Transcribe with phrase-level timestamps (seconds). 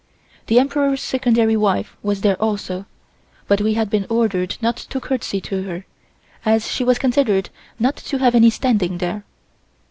[0.47, 2.87] The Emperor's Secondary wife was there also,
[3.47, 5.85] but we had been ordered not to courtesy to her,
[6.43, 9.25] as she was considered not to have any standing there.